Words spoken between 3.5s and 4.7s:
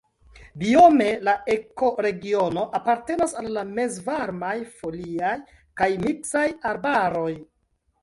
la mezvarmaj